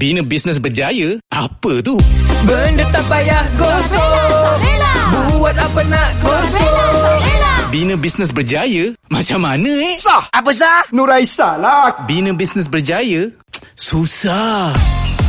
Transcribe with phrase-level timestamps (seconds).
[0.00, 1.20] Bina bisnes berjaya?
[1.28, 2.00] Apa tu?
[2.48, 4.56] Benda tak payah gosok
[5.28, 7.20] Buat apa nak gosok
[7.68, 8.96] Bina bisnes berjaya?
[9.12, 9.92] Macam mana eh?
[10.00, 10.24] Sah.
[10.32, 10.88] Apa sah?
[10.96, 12.08] Nuraisa lah.
[12.08, 13.28] Bina bisnes berjaya?
[13.76, 14.72] Susah.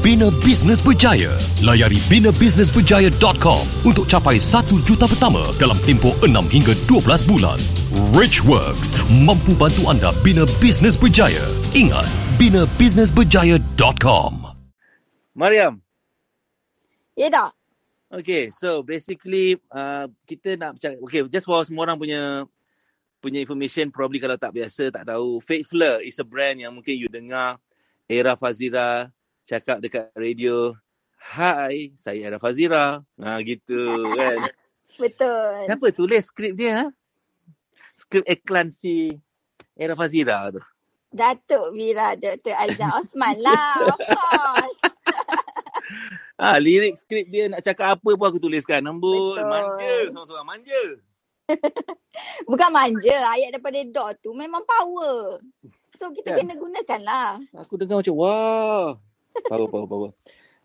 [0.00, 1.36] bina bisnes berjaya.
[1.60, 7.60] Layari binabusinessberjaya.com untuk capai 1 juta pertama dalam tempoh 6 hingga 12 bulan.
[8.16, 11.44] Rich Works mampu bantu anda bina bisnes berjaya.
[11.76, 12.08] Ingat,
[12.40, 14.32] binabusinessberjaya.com.
[15.36, 15.84] Mariam.
[17.12, 17.52] Ya tak?
[18.12, 22.44] Okay, so basically uh, kita nak bercakap, okay, just for semua orang punya
[23.22, 25.38] punya information, probably kalau tak biasa, tak tahu.
[25.40, 27.56] Faithful is a brand yang mungkin you dengar
[28.10, 29.08] Era Fazira
[29.46, 30.74] cakap dekat radio,
[31.22, 32.98] Hai, saya Era Fazira.
[33.22, 34.50] Ha, gitu kan.
[34.98, 35.70] Betul.
[35.70, 36.72] Kenapa tulis skrip dia?
[36.82, 36.84] Ha?
[37.94, 39.14] Skrip iklan si
[39.78, 40.60] Era Fazira tu.
[41.12, 42.56] Datuk Vira Dr.
[42.56, 43.86] Azhar Osman lah.
[43.86, 44.80] Of course.
[46.40, 48.82] Ah, lirik skrip dia nak cakap apa pun aku tuliskan.
[48.82, 49.44] Betul.
[49.46, 50.82] manja, seorang-seorang manja.
[52.50, 53.16] Bukan manja.
[53.30, 55.38] Ayat daripada dot tu memang power.
[56.00, 56.48] So kita Kan?
[56.48, 57.30] kena gunakan lah.
[57.62, 58.96] Aku dengar macam wah.
[59.48, 60.10] Power, power, power.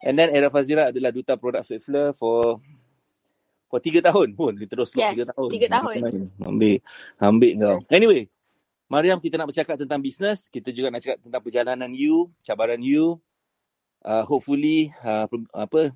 [0.04, 2.62] And then Era Fazira adalah duta produk Faithful for
[3.68, 4.56] for tiga tahun pun.
[4.56, 5.50] Kita terus Yes, tiga tahun.
[5.52, 5.96] tiga tahun.
[6.40, 6.78] Ambil,
[7.20, 7.78] ambil kau.
[7.92, 8.22] Anyway,
[8.88, 10.48] Mariam kita nak bercakap tentang bisnes.
[10.48, 13.20] Kita juga nak cakap tentang perjalanan you, cabaran you.
[14.06, 15.92] Uh, hopefully, uh, apa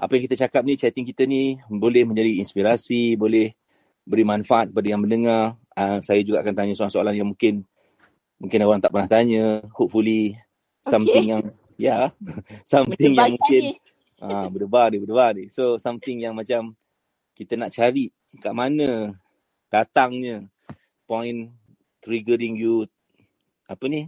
[0.00, 3.52] apa yang kita cakap ni, chatting kita ni boleh menjadi inspirasi, boleh
[4.02, 5.54] beri manfaat kepada yang mendengar.
[5.76, 7.62] Uh, saya juga akan tanya soalan-soalan yang mungkin
[8.40, 9.62] mungkin orang tak pernah tanya.
[9.76, 10.34] Hopefully
[10.82, 11.32] something Okay.
[11.32, 11.42] yang
[11.76, 11.98] ya,
[12.68, 13.62] something yang mungkin
[14.22, 15.44] ah berdebar ni, berdebar ni.
[15.48, 16.76] So something yang macam
[17.32, 19.16] kita nak cari kat mana
[19.66, 20.44] datangnya
[21.04, 21.50] point
[21.98, 22.84] triggering you
[23.64, 24.06] apa ni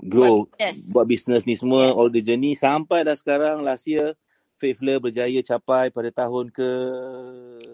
[0.00, 0.88] grow Yes.
[0.88, 1.94] buat business ni semua Yes.
[1.94, 4.14] all the journey sampai dah sekarang last year
[4.54, 6.68] Faithful berjaya capai pada tahun ke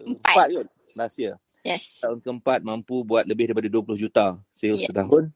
[0.07, 0.33] Empat.
[0.33, 1.35] empat kot last year.
[1.61, 2.01] Yes.
[2.01, 4.89] Tahun keempat mampu buat lebih daripada 20 juta sales Yeah.
[4.89, 5.29] setahun.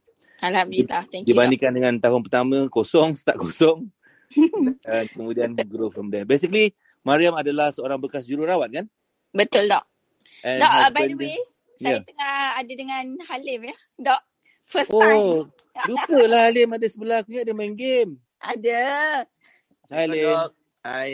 [0.44, 1.02] Alhamdulillah.
[1.08, 1.32] Thank you.
[1.32, 3.88] Dibandingkan dengan tahun pertama kosong, start kosong.
[4.84, 6.28] Dan kemudian grow from there.
[6.28, 8.84] Basically, Mariam adalah seorang bekas jururawat kan?
[9.32, 9.84] Betul dok.
[10.44, 11.36] And Dok, uh, by the way,
[11.80, 12.02] saya Yeah.
[12.06, 13.76] tengah ada dengan Halim ya.
[13.98, 14.22] Dok,
[14.68, 15.20] first time.
[15.20, 15.48] Oh,
[15.90, 18.20] lupalah Halim ada sebelah aku dia main game.
[18.38, 18.82] Ada.
[19.88, 20.36] Hai Halim.
[20.84, 21.12] Hai.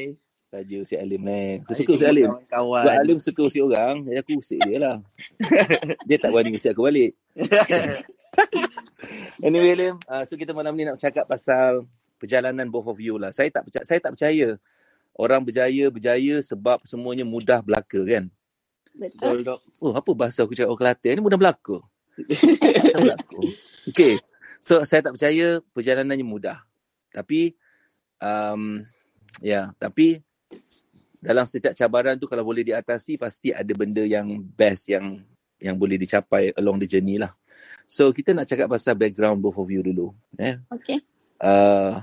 [0.51, 1.63] Saja si Halim ni.
[1.63, 2.35] Aku suka si Halim.
[2.51, 2.83] Kawan.
[2.83, 4.97] Sebab Halim suka usik orang, jadi aku usik dia lah.
[6.11, 7.15] dia tak berani usik aku balik.
[9.47, 11.89] Anyway Halim, uh, so kita malam ni nak bercakap pasal
[12.21, 13.33] perjalanan both of you lah.
[13.33, 14.61] Saya tak percaya, saya tak percaya
[15.17, 18.29] orang berjaya berjaya sebab semuanya mudah belaka kan.
[18.95, 19.47] Betul.
[19.47, 19.61] Dok.
[19.81, 21.77] Oh, apa bahasa aku cakap orang Kelantan ni mudah belaka.
[22.21, 23.39] mudah belaka.
[23.89, 24.15] Okay.
[24.61, 26.61] So saya tak percaya perjalanannya mudah.
[27.11, 27.57] Tapi
[28.21, 28.85] um,
[29.41, 30.21] ya, yeah, tapi
[31.21, 35.21] dalam setiap cabaran tu kalau boleh diatasi pasti ada benda yang best yang
[35.61, 37.33] yang boleh dicapai along the journey lah.
[37.91, 40.15] So kita nak cakap pasal background both of you dulu.
[40.39, 40.55] Eh.
[40.79, 41.03] Okay.
[41.43, 41.99] Uh,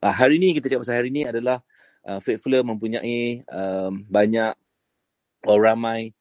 [0.00, 1.60] uh, hari ni kita cakap pasal hari ni adalah
[2.08, 4.56] uh, Faithfuler mempunyai um, banyak
[5.44, 6.16] or ramai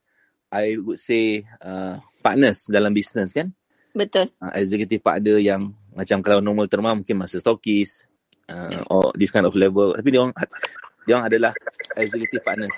[0.51, 3.55] I would say uh, partners dalam bisnes kan.
[3.95, 4.35] Betul.
[4.43, 8.03] Uh, executive partner yang macam kalau normal terma mungkin masa stokis
[8.51, 9.95] uh, or this kind of level.
[9.95, 10.35] Tapi dia orang
[11.07, 11.51] dia orang adalah
[11.95, 12.75] executive partners.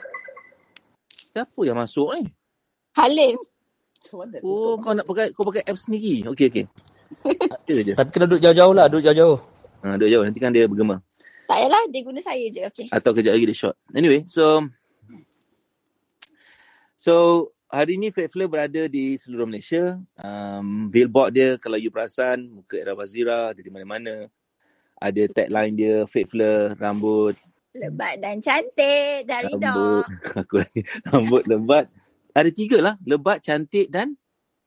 [1.34, 2.30] Siapa yang masuk ni?
[2.94, 3.42] Halim.
[4.08, 6.24] Macam mana Oh, kau nak pakai kau pakai apps sendiri.
[6.32, 6.66] Okey okey.
[7.60, 7.94] Ada je.
[8.00, 9.38] Tapi kena duduk jauh-jauh lah, duduk jauh-jauh.
[9.84, 11.04] Ha, duduk jauh nanti kan dia bergema.
[11.48, 12.62] Tak payahlah, dia guna saya je.
[12.72, 12.88] Okay.
[12.88, 13.76] atau kejap lagi dia short.
[13.92, 14.64] Anyway, so
[16.96, 17.14] so
[17.68, 20.00] hari ni Faithful berada di seluruh Malaysia.
[20.16, 24.32] Um, billboard dia kalau you perasan muka Era Wazira ada di mana-mana.
[25.00, 27.36] Ada tagline dia Faithful rambut
[27.78, 30.06] Lebat dan cantik dari rambut dok.
[30.42, 31.86] aku lagi rambut lebat.
[32.38, 34.14] Ada tiga lah, lebat, cantik dan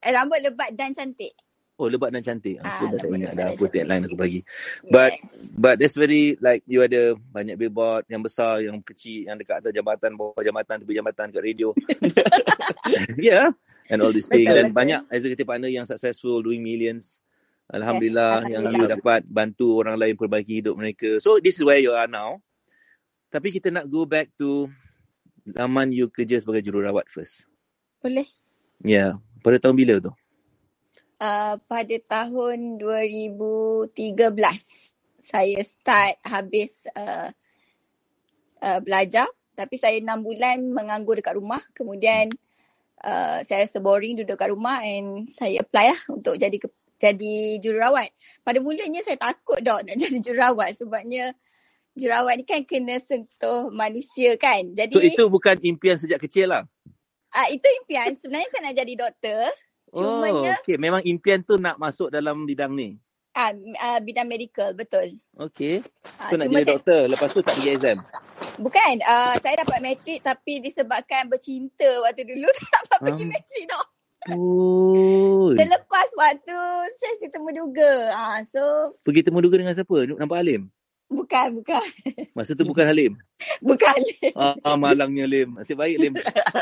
[0.02, 1.30] Eh, rambut lebat dan cantik.
[1.76, 2.60] oh lebat dan cantik.
[2.60, 4.40] Aku Ah, dah tak ingat dah apa tagline aku bagi.
[4.84, 5.48] But yes.
[5.54, 9.72] But that's very like you ada banyak billboard yang besar, yang kecil, yang dekat atas
[9.72, 11.68] jambatan, bawah jambatan, tepi jambatan, dekat radio.
[13.16, 13.52] yeah.
[13.88, 14.44] And all these things.
[14.44, 14.76] Betul, Dan betul.
[14.76, 17.18] banyak executive partner yang successful, doing millions.
[17.66, 21.16] Alhamdulillah Yes, yang you dapat bantu orang lain perbaiki hidup mereka.
[21.18, 22.44] So this is where you are now.
[23.30, 24.68] Tapi kita nak go back to
[25.44, 27.49] zaman you kerja sebagai jururawat first.
[28.00, 28.28] Boleh.
[28.80, 29.10] Ya, yeah.
[29.44, 30.12] pada tahun bila tu?
[31.20, 33.92] Uh, pada tahun 2013
[35.20, 37.28] saya start habis uh,
[38.64, 42.32] uh, belajar tapi saya enam bulan menganggur dekat rumah kemudian
[43.04, 46.68] uh, saya rasa boring duduk kat rumah and saya apply lah untuk jadi ke,
[47.00, 48.12] jadi jururawat.
[48.44, 51.32] Pada mulanya saya takut dok nak jadi jururawat sebabnya
[51.96, 54.72] jururawat ni kan kena sentuh manusia kan.
[54.76, 56.64] Jadi So itu bukan impian sejak kecil lah.
[57.32, 58.10] Uh, itu impian.
[58.14, 59.42] Sebenarnya saya nak jadi doktor.
[59.90, 60.78] Oh, Cumanya okay.
[60.78, 62.94] Memang impian tu nak masuk dalam bidang ni.
[63.30, 65.18] uh, uh, bidang medical betul.
[65.36, 65.82] Okay.
[66.18, 67.00] Uh, So nak jadi saya, doktor.
[67.06, 67.98] Lepas tu tak pergi exam.
[68.56, 73.32] Bukan, uh, saya dapat matrik tapi disebabkan bercinta waktu dulu tak dapat pergi Hmm.
[73.32, 73.84] matrik tau.
[74.30, 75.48] Oh.
[75.56, 76.58] Selepas waktu
[76.94, 78.12] sesi temu duga.
[78.12, 78.62] Uh, so,
[79.00, 79.96] Pergi temu duga dengan siapa?
[80.06, 80.68] Nampak Halim?
[81.10, 81.82] Bukan, bukan.
[82.32, 83.12] Masa tu bukan Halim.
[83.64, 83.98] Bukan.
[84.36, 85.56] Ah, ah malangnya Lim.
[85.58, 86.14] Nasib baik Lim.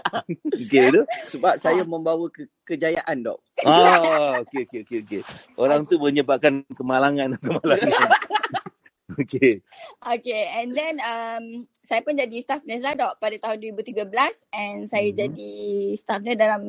[0.62, 1.02] okay tu.
[1.34, 3.38] Sebab saya membawa ke, kejayaan, Dok.
[3.62, 5.22] Ah, okey okey okey okey.
[5.54, 8.08] Orang tu menyebabkan kemalangan kemalangan.
[9.18, 9.60] okey.
[10.00, 11.44] Okay, and then um,
[11.82, 14.06] saya pun jadi staff nurse lah dok pada tahun 2013
[14.54, 15.16] and saya Mhm.
[15.18, 15.52] jadi
[15.96, 16.62] staff nurse dalam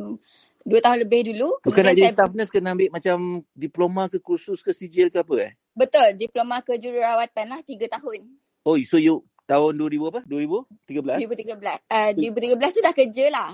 [0.69, 1.49] dua tahun lebih dulu.
[1.65, 3.17] Bukan nak jadi saya, staff nurse kena ambil macam
[3.57, 5.53] diploma ke kursus ke sijil ke apa eh?
[5.73, 8.29] betul, diploma kejururawatan lah tiga tahun.
[8.61, 10.21] Oh, so you tahun 2000 apa?
[10.29, 11.25] 2013?
[11.25, 11.81] 2013.
[11.89, 12.09] Uh,
[12.59, 13.49] 2013 tu dah kerja lah.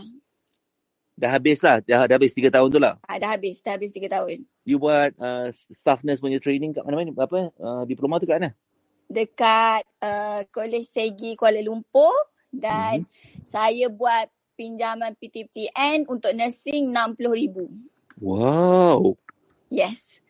[1.15, 1.79] Dah habis lah.
[1.79, 2.99] Dah, dah habis 3 tahun tu lah.
[3.07, 4.43] Ah, dah habis, dah habis tiga tahun.
[4.67, 7.15] You buat uh, staff nurse punya training kat mana-mana?
[7.15, 7.55] Apa?
[7.55, 8.51] Uh, diploma tu kat mana?
[9.07, 12.11] Dekat uh, Kolej Segi Kuala Lumpur
[12.51, 13.47] dan Mhm.
[13.47, 17.55] saya buat pinjaman PTPTN untuk nursing RM60,000.
[18.23, 19.19] Wow.
[19.67, 20.23] Yes.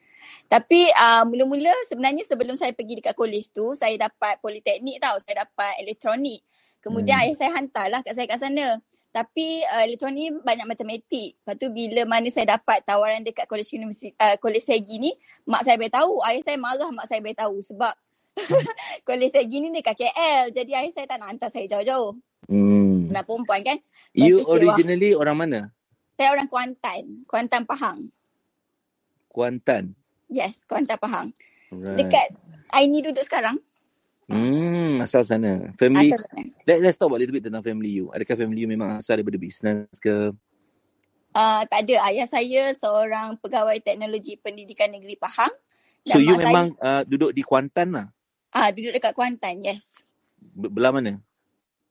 [0.46, 5.18] Tapi uh, mula-mula sebenarnya sebelum saya pergi dekat kolej tu, saya dapat politeknik tau.
[5.22, 6.46] Saya dapat elektronik.
[6.82, 7.26] Kemudian Hmm.
[7.26, 8.78] ayah saya hantarlah kat saya kat sana.
[9.10, 11.40] Tapi uh, elektronik ni banyak matematik.
[11.40, 15.12] Lepas tu bila mana saya dapat tawaran dekat kolej universiti, uh, kolej Segi ni,
[15.48, 16.20] mak saya beritahu.
[16.22, 17.96] Ayah saya marah mak saya beritahu sebab
[19.08, 20.52] kolej Segi ni dekat KL.
[20.52, 22.12] Jadi ayah saya tak nak hantar saya jauh-jauh.
[22.52, 22.75] Hmm.
[23.12, 23.78] Nak perempuan kan.
[24.16, 24.76] You fikir, wah.
[24.76, 25.60] originally orang mana?
[26.16, 27.04] Saya orang Kuantan.
[27.28, 28.00] Kuantan Pahang.
[29.28, 29.94] Kuantan.
[30.32, 31.28] Yes, Kuantan Pahang.
[31.70, 32.00] Right.
[32.00, 32.28] Dekat
[32.72, 33.60] Aini duduk sekarang.
[34.26, 35.70] Hmm, asal sana.
[35.78, 36.50] Family Asal sana.
[36.66, 38.10] Let, let's talk about a little bit tentang family you.
[38.10, 40.34] Adakah family you memang asal daripada bisnes ke?
[41.36, 42.10] Uh, tak ada.
[42.10, 45.52] Ayah saya seorang pegawai teknologi pendidikan negeri Pahang.
[46.06, 48.08] So you memang uh, duduk di Kuantan lah?
[48.56, 50.00] Saya, ah, duduk dekat Kuantan, yes.
[50.40, 51.20] Be- Belah mana?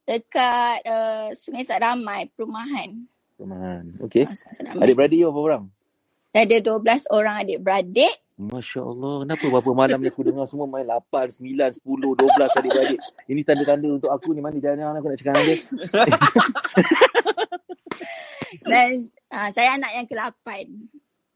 [0.05, 3.09] Dekat uh, Sungai Sadamai, perumahan.
[3.41, 3.89] Perumahan.
[4.05, 4.29] Okay.
[4.29, 4.85] Ah.
[4.85, 5.65] Adik-beradik you berapa orang?
[6.37, 8.13] Ada 12 orang adik-beradik.
[8.37, 9.25] Masya Allah.
[9.25, 13.01] Kenapa berapa malam ni aku dengar semua main 8, 9, 10, 12 adik-beradik.
[13.31, 14.45] Ini tanda-tanda untuk aku ni.
[14.45, 15.59] Mana jangan aku nak cakap dengan dia.
[18.71, 18.91] Dan
[19.33, 20.47] uh, saya anak yang ke-8.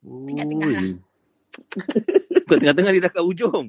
[0.05, 0.85] Tengah-tengah lah.
[2.49, 3.69] Kau tengah-tengah dia dah kat ujung.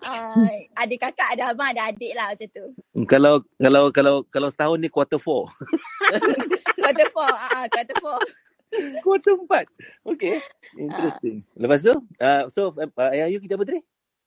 [0.00, 0.48] Uh,
[0.82, 2.64] ada kakak, ada abang, ada adik lah macam tu.
[3.04, 5.50] Kalau kalau kalau kalau setahun ni quarter four.
[6.88, 7.20] Quarter 4.
[7.20, 9.04] Uh, quarter 4.
[9.04, 9.64] quarter empat.
[10.04, 10.40] Okay.
[10.76, 11.44] Interesting.
[11.56, 13.80] Lepas tu, uh, so uh, ayah you kerja apa tadi?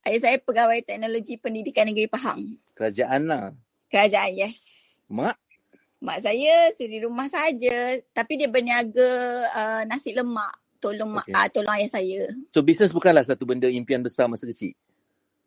[0.05, 2.57] Ayah saya pegawai teknologi pendidikan negeri Pahang.
[2.73, 3.53] Kerajaan lah.
[3.93, 4.57] Kerajaan, yes.
[5.09, 5.37] Mak?
[6.01, 9.09] Mak saya suri rumah saja tapi dia berniaga
[9.53, 10.57] uh, nasi lemak.
[10.81, 11.31] Tolong Okay.
[11.37, 12.33] uh, tolong ayah saya.
[12.49, 14.73] So bisnes bukanlah satu benda impian besar masa kecil.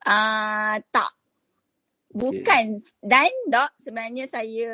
[0.07, 1.11] Uh, tak.
[2.14, 2.79] Bukan.
[3.03, 4.73] Dan dok sebenarnya saya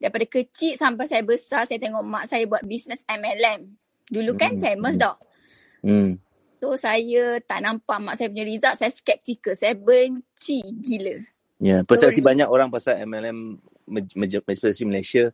[0.00, 3.68] daripada kecil sampai saya besar saya tengok mak saya buat bisnes MLM.
[4.08, 5.02] Dulu kan Hmm, famous hmm.
[5.04, 5.16] dok.
[5.84, 6.12] Hmm.
[6.56, 8.80] So saya tak nampak mak saya punya result.
[8.80, 9.52] Saya skeptikal.
[9.52, 11.20] Saya benci gila.
[11.60, 11.80] Ya, yeah.
[11.84, 13.60] persepsi So, banyak orang pasal MLM
[14.48, 15.32] especially Malaysia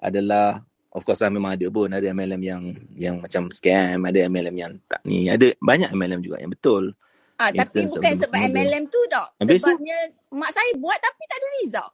[0.00, 2.62] adalah of course lah memang ada pun ada MLM yang
[2.94, 6.92] yang macam scam, ada MLM yang tak ni, ada banyak MLM juga yang betul.
[7.36, 8.50] Ah, tapi bukan sebab model.
[8.50, 9.28] MLM tu dok.
[9.38, 9.70] Habis tu?
[9.70, 9.98] Sebabnya
[10.32, 11.92] mak saya buat tapi tak ada result.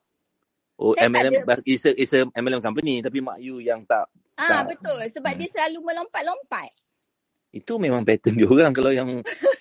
[0.74, 4.08] Oh, Saya MLM ada- is a, is a MLM company tapi mak you yang tak
[4.34, 4.74] Ah Tak.
[4.74, 5.38] betul sebab Hmm.
[5.38, 6.70] dia selalu melompat-lompat.
[7.52, 9.22] itu memang pattern dia orang kalau yang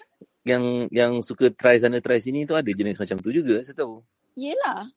[0.43, 4.01] yang yang suka try sana try sini tu ada jenis macam tu juga saya tahu.
[4.33, 4.89] Yelah.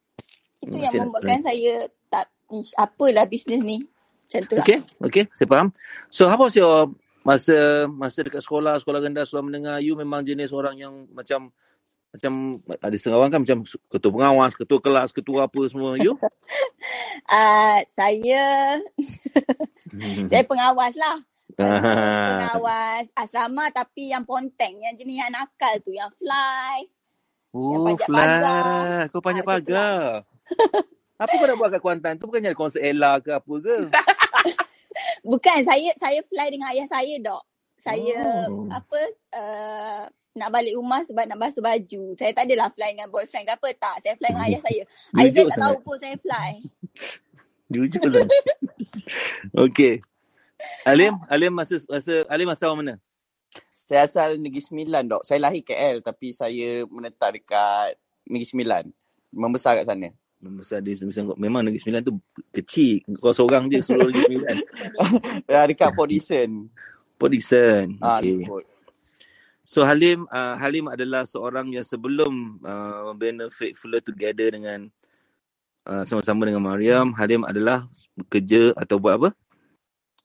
[0.59, 1.73] Itu Hmm, yang masih nak membuatkan saya
[2.09, 3.85] tak ish, apalah bisnes ni.
[4.27, 4.67] Macam tu lah.
[4.67, 5.69] Okay, okay, saya faham.
[6.11, 6.91] So how was your
[7.23, 11.51] masa masa dekat sekolah, sekolah rendah, sekolah menengah, you memang jenis orang yang macam
[12.11, 13.59] macam ada setengah orang kan macam
[13.93, 15.95] ketua pengawas, ketua kelas, ketua apa semua.
[16.01, 16.19] You?
[17.29, 18.81] Uh, saya
[20.31, 21.19] saya pengawas lah.
[21.57, 22.53] Ah.
[22.53, 26.85] pengawas asrama tapi yang ponteng, yang jenis yang nakal tu, yang fly.
[27.73, 28.17] Yang Oh, panjat fly.
[28.21, 29.01] pagar.
[29.09, 30.03] Kau panjat Ah, gitu pagar.
[31.17, 32.29] apa kau nak buat kat Kuantan tu?
[32.29, 33.77] Bukannya ada konsert Ella ke apa ke?
[35.31, 37.43] Bukan, saya saya fly dengan ayah saya, Dok.
[37.81, 38.15] Saya
[38.51, 38.67] Oh.
[38.73, 39.01] apa
[39.37, 40.03] uh,
[40.37, 42.13] nak balik rumah sebab nak basuh baju.
[42.21, 43.69] Saya tak adalah fly dengan boyfriend ke apa.
[43.75, 44.83] Tak, saya fly dengan ayah saya.
[45.17, 45.85] Ayah saya tak tahu sangat.
[45.85, 46.51] pun saya fly.
[47.73, 48.31] Jujur sangat.
[49.57, 49.95] Okey.
[50.85, 52.95] Alim, Alim masa masa Alim asal orang mana?
[53.87, 55.23] Saya asal Negeri Sembilan, dok.
[55.23, 57.95] Saya lahir KL tapi saya menetap dekat
[58.27, 58.85] Negeri Sembilan.
[59.31, 60.11] Membesar kat sana.
[60.37, 61.41] Membesar di Sembilan.
[61.41, 62.15] Memang Negeri Sembilan tu
[62.53, 63.03] kecil.
[63.17, 64.57] Kau seorang je seluruh Negeri Sembilan.
[65.53, 66.69] Ya, dekat Port Dickson.
[67.17, 67.33] Port.
[68.05, 68.45] Ah, Okey.
[68.45, 68.65] Liput.
[69.67, 74.87] So Halim uh, Halim adalah seorang yang sebelum uh, membina Faithful Together dengan
[75.91, 79.31] uh, sama-sama dengan Mariam, Halim adalah bekerja atau buat apa?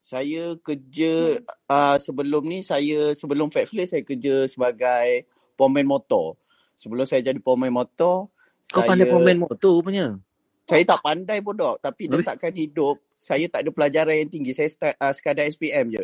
[0.06, 5.26] Saya kerja uh, sebelum ni saya sebelum Fatflay saya kerja sebagai
[5.58, 6.38] pemain motor.
[6.78, 8.30] Sebelum saya jadi pemain motor,
[8.72, 10.08] Kau saya pandai pemain motor rupanya.
[10.66, 14.56] saya tak pandai dok, tapi desakan hidup saya tak ada pelajaran yang tinggi.
[14.56, 16.04] Saya start, uh, sekadar SPM je.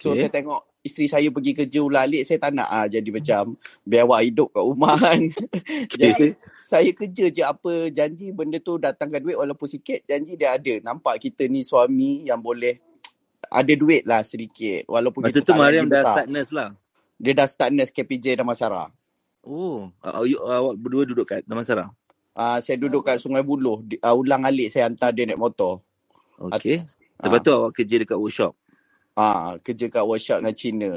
[0.00, 0.26] So Okey.
[0.26, 3.54] saya tengok isteri saya pergi kerja ulang-alik saya tak nak ah jadi macam
[3.86, 5.20] biar awak hidup kat rumah kan.
[5.92, 10.74] jadi saya kerja je apa janji benda tu datangkan duit walaupun sikit janji dia ada.
[10.82, 12.80] Nampak kita ni suami yang boleh
[13.46, 16.14] ada duit lah sedikit walaupun Masa kita tu tak Mariam dah besar.
[16.16, 16.68] start nurse lah.
[17.18, 18.90] Dia dah start nurse KPJ Damansara.
[19.46, 21.88] Oh, uh, you, awak berdua duduk kat Damansara?
[22.38, 25.82] Ah saya duduk kat Sungai Buloh, di, uh, ulang alik saya hantar dia naik motor.
[26.38, 26.86] Okey.
[27.18, 28.52] Lepas tu awak kerja dekat workshop.
[29.18, 30.90] Ah kerja kat workshop dengan Cina.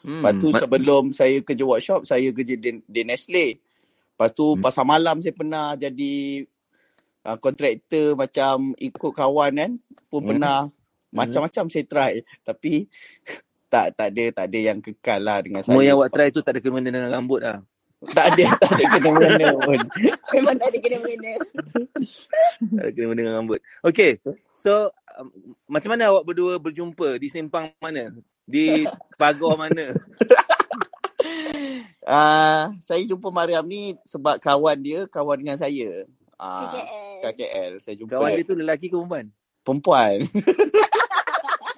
[0.00, 0.22] Hmm.
[0.22, 3.60] Lepas tu ma- sebelum saya kerja workshop, saya kerja di, di Nestle.
[4.16, 4.62] Lepas tu Hmm.
[4.64, 6.46] pasar malam saya pernah jadi
[7.28, 9.70] uh, kontraktor macam ikut kawan kan.
[10.08, 10.28] Pun Hmm.
[10.32, 10.56] pernah
[11.12, 12.12] macam-macam saya try.
[12.46, 12.88] Tapi
[13.76, 15.92] tak tak ada tak ada yang kekal lah dengan Semua saya.
[15.92, 17.60] yang awak try tu tak ada kena dengan rambut lah.
[18.08, 19.80] Tak ada tak ada kena-mengena pun.
[20.32, 21.32] Memang tak ada kena-mengena.
[22.56, 23.60] Tak ada kena dengan rambut.
[23.82, 24.20] Okey.
[24.52, 25.28] So, um,
[25.64, 27.20] macam mana awak berdua berjumpa?
[27.20, 28.16] Di simpang mana?
[28.44, 29.92] Di pagar mana?
[32.06, 36.06] Ah, saya jumpa Mariam ni sebab kawan dia kawan dengan saya.
[36.38, 37.18] Ah, KKL.
[37.18, 39.26] kat KL saya jumpa Kawan dia tu lelaki ke perempuan?
[39.66, 40.16] perempuan.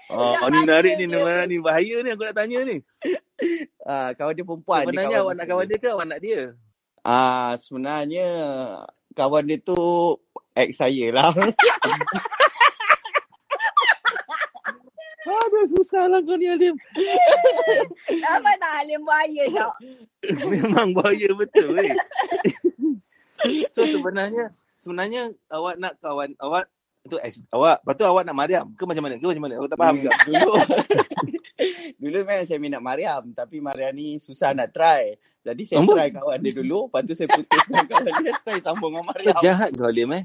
[0.08, 1.20] Oh, Dah ni bahaya narik ni, dia.
[1.20, 2.76] ni, ni bahaya ni aku nak tanya ni.
[3.84, 4.88] Ah, kawan dia perempuan.
[4.88, 6.40] dia Sebenarnya kawan awak nak kawan dia ke awak nak dia?
[7.04, 8.28] Ah, sebenarnya
[9.12, 9.76] kawan dia tu
[10.56, 11.32] ex saya lah.
[15.28, 16.72] Aduh, susah lah kau ni Alim.
[18.24, 19.74] Nampak tak Halim buaya Dok?
[20.52, 21.92] Memang bahaya betul weh.
[23.68, 24.50] so sebenarnya
[24.80, 26.66] sebenarnya awak nak kawan awak
[27.08, 27.80] tu ex awak.
[27.82, 29.16] Lepas tu awak nak Mariam ke macam mana?
[29.16, 29.54] Ke macam mana?
[29.56, 30.10] Aku tak faham juga.
[30.28, 30.50] dulu
[32.04, 35.16] dulu memang saya minat Mariam tapi Mariam ni susah nak try.
[35.42, 35.96] Jadi saya Amboi.
[35.96, 39.40] try kawan dia dulu, lepas tu saya putus dengan kawan dia, saya sambung dengan Mariam.
[39.40, 40.24] jahat kau Alim eh.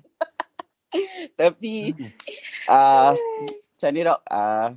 [1.34, 1.96] Tapi
[2.70, 4.70] ah macam ni dok, ah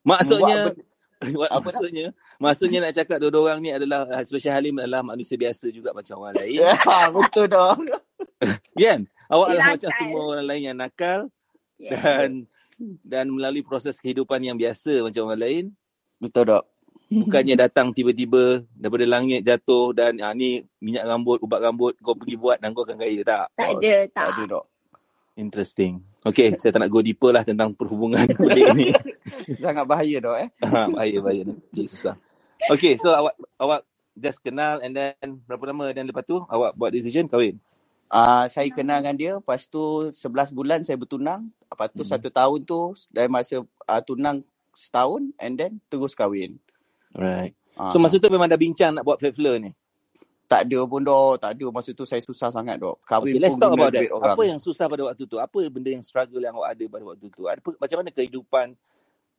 [0.00, 0.72] Maksudnya
[1.20, 2.06] Buat apa maksudnya?
[2.40, 6.40] Maksudnya nak cakap dua-dua orang ni adalah especially Halim adalah manusia biasa juga macam orang
[6.40, 6.64] lain.
[6.64, 6.72] ya,
[7.12, 7.76] betul dok.
[8.72, 9.04] Kan?
[9.28, 11.28] Awak adalah macam semua orang lain yang nakal
[11.80, 11.96] Yeah.
[11.96, 12.30] dan
[13.00, 15.64] dan melalui proses kehidupan yang biasa macam orang lain.
[16.20, 16.64] Betul dok.
[17.10, 22.38] Bukannya datang tiba-tiba daripada langit jatuh dan ah, ni minyak rambut, ubat rambut kau pergi
[22.38, 23.20] buat dan kau akan kaya.
[23.26, 23.46] Tak.
[23.58, 24.26] Tak ada, Tak tak.
[24.30, 24.64] ada dok.
[25.34, 26.04] Interesting.
[26.20, 28.88] Okay, saya tak nak go deeper lah tentang perhubungan pelik ni.
[29.62, 30.48] Sangat bahaya dok eh.
[30.70, 31.42] Ha, bahaya, bahaya.
[31.48, 32.14] Nanti susah.
[32.68, 33.80] Okay, so awak awak
[34.14, 37.56] just kenal and then berapa lama dan lepas tu awak buat decision kahwin?
[38.10, 41.46] Ah saya kenal dengan dia, lepas tu 11 bulan saya bertunang.
[41.64, 42.10] Lepas tu Hmm.
[42.10, 46.58] satu tahun tu dari masa uh, tunang setahun and then terus kahwin.
[47.12, 47.54] Right.
[47.74, 47.88] Ah.
[47.88, 49.70] So masa tu memang dah bincang nak buat flat flare ni?
[50.44, 51.66] Tak ada pun dok, tak ada.
[51.70, 52.98] Masa tu saya susah sangat dok.
[53.06, 54.02] Kahwin Okay, let's pun talk about that.
[54.02, 54.34] duit orang.
[54.34, 55.38] Apa yang susah pada waktu tu?
[55.38, 57.46] Apa benda yang struggle yang awak ada pada waktu tu?
[57.46, 58.66] Ada macam mana kehidupan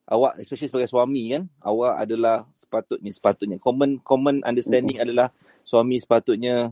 [0.07, 1.43] awak especially sebagai suami kan?
[1.59, 5.07] Awak adalah sepatutnya sepatutnya common common understanding Mm-hmm.
[5.11, 5.27] adalah
[5.61, 6.71] suami sepatutnya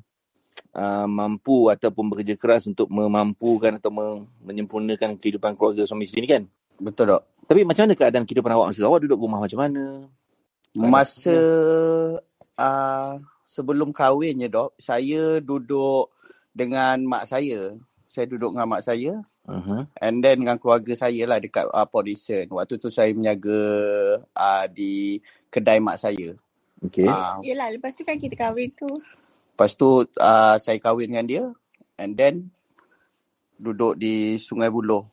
[0.76, 6.30] uh, mampu ataupun bekerja keras untuk memampukan atau me- menyempurnakan kehidupan keluarga suami isteri ni
[6.30, 6.44] kan?
[6.80, 7.24] Betul dok.
[7.50, 8.88] Tapi macam mana keadaan kehidupan awak masa tu?
[8.88, 9.84] Awak duduk rumah macam mana?
[10.78, 11.40] Masa
[12.56, 13.12] uh,
[13.42, 16.14] sebelum kahwin je dok, saya duduk
[16.54, 17.74] dengan mak saya.
[18.06, 19.82] Saya duduk dengan mak saya Uh-huh.
[19.98, 22.46] and then dengan keluarga saya lah dekat uh, Port Dickson.
[22.54, 23.58] Waktu tu saya menjaga
[24.22, 25.18] uh, di
[25.50, 26.38] kedai mak saya.
[26.86, 27.10] Okay.
[27.10, 28.86] Uh, Yelah, lepas tu kan kita kahwin tu.
[29.60, 31.44] Lepas tu uh, saya kahwin dengan dia
[32.00, 32.48] and then
[33.54, 35.04] duduk di Sungai Buloh.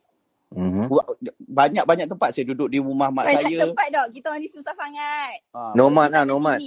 [0.55, 0.87] Mhm.
[0.87, 3.59] Buat- Banyak-banyak tempat saya duduk di rumah mak Banyak saya.
[3.67, 4.07] tempat dok.
[4.15, 5.43] Kita orang ni susah sangat.
[5.51, 6.63] Ah, Nomad lah, nomad.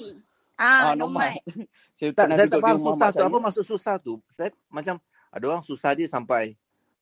[0.54, 1.40] Ah, ah, nomad.
[1.40, 1.40] nomad.
[1.96, 3.16] saya Tak, saya duduk tak faham susah tu.
[3.16, 3.28] saya.
[3.32, 4.14] Apa maksud susah tu?
[4.28, 4.96] Saya macam
[5.32, 6.60] ada orang susah dia sampai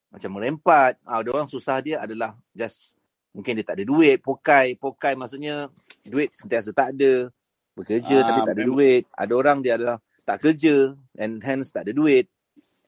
[0.07, 0.93] macam merempat.
[1.01, 2.93] Ah, Ada orang susah dia adalah just
[3.33, 4.77] mungkin dia tak ada duit, pokai.
[4.77, 7.33] Pokai maksudnya duit sentiasa tak ada.
[7.73, 8.77] Bekerja Ah, tapi tak ada memang.
[8.77, 9.03] duit.
[9.09, 12.27] Ada orang dia adalah tak kerja and hence tak ada duit.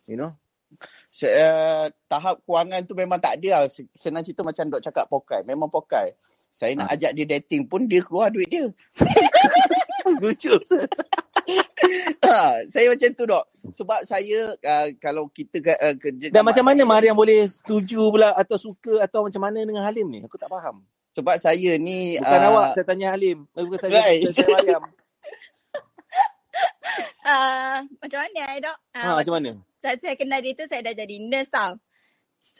[0.03, 0.35] You know?
[1.09, 1.47] Saya,
[2.05, 3.61] tahap kewangan tu memang tak ada lah.
[3.71, 5.41] Se- Senang cerita macam dok cakap pokai.
[5.41, 6.13] Memang pokai.
[6.51, 6.93] Saya nak Ah.
[6.93, 8.67] ajak dia dating pun dia keluar duit dia.
[10.21, 10.53] Lucu.
[12.21, 13.41] Ah, saya macam tu dok.
[13.73, 18.37] Sebab saya uh, kalau kita uh, kerja Dan macam mana saya- Mariam boleh setuju pula
[18.37, 20.19] atau suka atau macam mana dengan Halim ni?
[20.21, 20.85] Aku tak faham.
[21.17, 23.49] Sebab saya ni Bukan ah, awak saya tanya Halim.
[23.57, 24.21] Eh, Bukan saya, Right.
[24.29, 24.83] saya tanya Mariam.
[27.29, 28.77] Ah, macam mana eh dok?
[28.95, 29.49] Ah, Ha, macam mana?
[29.79, 31.77] Saat saya kenal dia tu saya dah jadi nurse tau.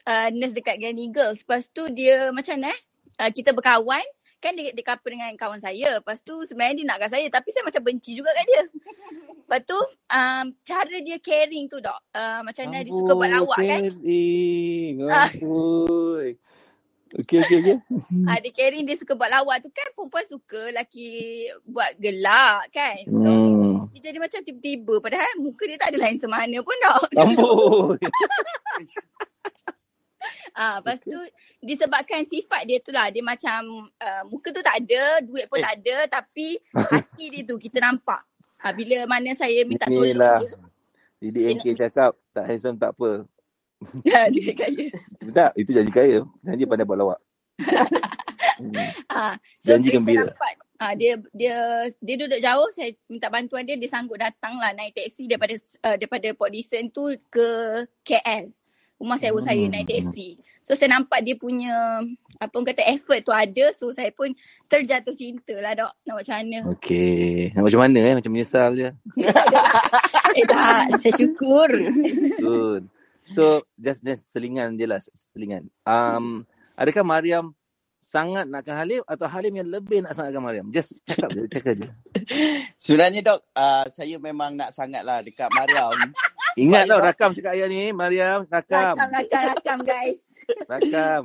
[0.03, 1.41] Uh, nurse dekat Grand Eagles.
[1.41, 2.79] Lepas tu dia macam mana eh?
[3.17, 4.03] Uh, kita berkawan.
[4.39, 5.99] Kan dia, dia couple dengan kawan saya.
[5.99, 7.27] Lepas tu sebenarnya dia nakkan saya.
[7.27, 8.63] Tapi saya macam benci juga kat dia.
[9.49, 9.79] Lepas tu
[10.13, 11.99] um, cara dia caring tu dok.
[12.13, 13.81] Uh, macam mana dia suka buat lawak kan.
[13.89, 14.95] Caring.
[17.11, 17.77] Okey, okey, okey.
[18.23, 21.09] Ah, dia caring dia suka buat lawak tu kan perempuan suka lelaki
[21.63, 23.01] buat gelak kan.
[23.03, 23.89] So Hmm.
[23.89, 27.03] dia jadi macam tiba-tiba padahal muka dia tak ada lain semana pun dok.
[27.21, 27.97] Ampun.
[30.51, 31.15] Ah, lepas tu
[31.59, 35.63] disebabkan sifat dia tu lah dia macam uh, muka tu tak ada, duit pun Eh.
[35.63, 38.21] tak ada tapi hati dia tu kita nampak.
[38.59, 40.37] Ah, bila mana saya minta tolong Inilah.
[40.41, 40.51] dia,
[41.19, 43.23] Didik Saya MK cakap tak handsome tak apa.
[44.33, 44.85] dia kaya.
[45.29, 46.19] Tak, itu janji kaya.
[46.43, 47.19] Janji pandai buat lawak.
[48.59, 48.75] Hmm.
[49.07, 50.35] Ah, so Janji saya gembira.
[50.83, 54.99] ah, dia dia dia duduk jauh saya minta bantuan dia dia sanggup datang lah naik
[54.99, 55.55] teksi daripada
[55.87, 57.47] uh, daripada Port Dickson tu ke
[58.03, 58.51] KL.
[58.99, 59.71] Rumah sewa saya Hmm.
[59.71, 60.35] naik teksi.
[60.59, 62.03] So saya nampak dia punya
[62.35, 64.35] apa orang kata effort tu ada so saya pun
[64.67, 65.95] terjatuh cinta lah dok.
[66.03, 66.57] Nak macam mana?
[66.75, 67.55] Okey.
[67.55, 68.13] Macam mana eh?
[68.19, 68.91] Macam menyesal je.
[70.35, 71.71] eh tak, saya syukur.
[72.43, 72.91] Good.
[73.29, 74.97] So, just just selingan je lah.
[75.33, 75.69] Selingan.
[75.85, 77.53] Um, adakah Mariam
[77.99, 80.67] sangat nakkan Halim atau Halim yang lebih nak sangatkan Mariam?
[80.73, 81.87] Just cakap je, cakap je.
[82.83, 85.93] Sebenarnya dok, uh, saya memang nak sangat lah dekat Mariam.
[86.57, 88.47] Ingat tau, rakam cakap ayah ni, Mariam.
[88.49, 88.97] Rakam.
[88.97, 90.25] Rakam, rakam, rakam guys.
[90.71, 91.23] Rakam.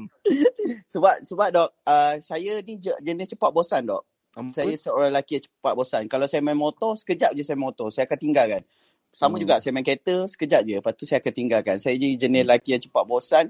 [0.93, 4.05] sebab sebab dok, uh, saya ni je- jenis cepat bosan dok.
[4.35, 4.51] Ampun.
[4.51, 6.03] Saya seorang lelaki yang cepat bosan.
[6.11, 7.89] Kalau saya main motor, sekejap je saya motor.
[7.95, 8.63] Saya akan tinggalkan.
[9.15, 9.47] Sama Hmm.
[9.47, 10.75] juga saya main kereta, sekejap je.
[10.83, 11.77] Lepas tu saya akan tinggalkan.
[11.79, 13.47] Saya je jenis lelaki yang cepat bosan.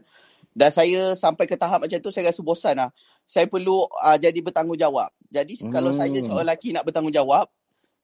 [0.55, 2.93] Dan saya sampai ke tahap macam tu, saya rasa bosan lah.
[3.27, 5.11] Saya perlu uh, jadi bertanggungjawab.
[5.33, 5.73] Jadi Hmm.
[5.73, 7.49] kalau saya seorang lelaki nak bertanggungjawab,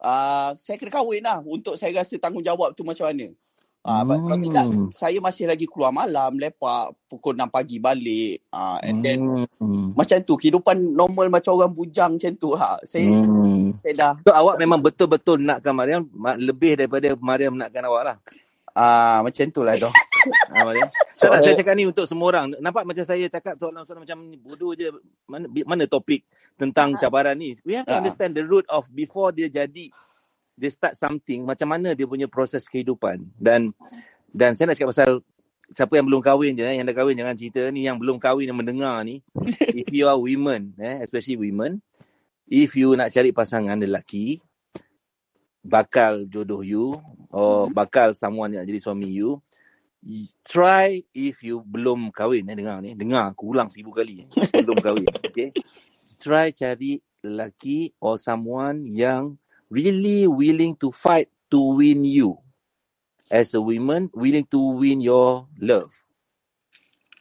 [0.00, 3.28] uh, saya kena kahwin lah untuk saya rasa tanggungjawab tu macam mana.
[3.80, 4.92] Ah, uh, kalau tidak, Hmm.
[4.92, 8.44] saya masih lagi keluar malam, lepak, pukul 6 pagi balik.
[8.52, 9.96] Ah, uh, and then Hmm.
[9.96, 13.72] macam tu kehidupan normal macam orang bujang macam tu ha saya Hmm.
[13.72, 18.16] saya dah So, awak memang betul-betul nakkan Mariam ma- lebih daripada Mariam nakkan awak lah.
[18.70, 19.88] ah macam tu lah Ha,
[20.68, 20.88] Mariam.
[21.16, 22.52] Tak nak saya cakap ni untuk semua orang.
[22.60, 24.92] Nampak macam saya cakap soalan-soalan macam ni bodoh je.
[25.24, 26.22] Mana, mana topik
[26.54, 27.00] tentang Ah.
[27.00, 27.56] cabaran ni.
[27.64, 28.00] We have to Ah.
[28.04, 29.88] understand the root of before dia jadi
[30.60, 33.24] dia start something macam mana dia punya proses kehidupan.
[33.40, 33.72] Dan
[34.28, 35.10] dan saya nak cakap pasal
[35.72, 38.50] siapa yang belum kahwin je eh, yang dah kahwin jangan cerita ni yang belum kahwin
[38.50, 39.24] yang mendengar ni.
[39.80, 41.78] if you are women eh especially women
[42.50, 44.42] if you nak cari pasangan lelaki
[45.62, 46.98] bakal jodoh you
[47.30, 49.38] or bakal someone yang jadi suami you
[50.42, 54.28] try if you belum kahwin eh dengar ni dengar aku ulang seribu kali eh.
[54.66, 55.54] belum kahwin okay
[56.22, 59.38] try cari lelaki or someone yang
[59.70, 62.36] really willing to fight to win you.
[63.30, 65.94] As a woman willing to win your love.